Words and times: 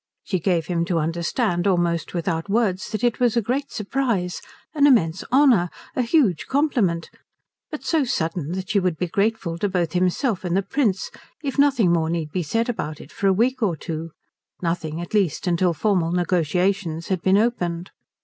She 0.23 0.39
gave 0.39 0.65
him 0.65 0.83
to 0.85 0.97
understand 0.97 1.67
almost 1.67 2.15
without 2.15 2.49
words 2.49 2.89
that 2.89 3.03
it 3.03 3.19
was 3.19 3.37
a 3.37 3.41
great 3.43 3.71
surprise, 3.71 4.41
an 4.73 4.87
immense 4.87 5.23
honour, 5.31 5.69
a 5.95 6.01
huge 6.01 6.47
compliment, 6.47 7.11
but 7.69 7.83
so 7.83 8.03
sudden 8.03 8.53
that 8.53 8.71
she 8.71 8.79
would 8.79 8.97
be 8.97 9.05
grateful 9.07 9.59
to 9.59 9.69
both 9.69 9.93
himself 9.93 10.43
and 10.43 10.57
the 10.57 10.63
Prince 10.63 11.11
if 11.43 11.59
nothing 11.59 11.93
more 11.93 12.09
need 12.09 12.31
be 12.31 12.41
said 12.41 12.67
about 12.67 12.99
it 12.99 13.11
for 13.11 13.27
a 13.27 13.31
week 13.31 13.61
or 13.61 13.75
two 13.75 14.09
nothing, 14.59 14.99
at 14.99 15.13
least, 15.13 15.43
till 15.55 15.73
formal 15.75 16.11
negotiations 16.11 17.09
had 17.09 17.21
been 17.21 17.37
opened. 17.37 17.91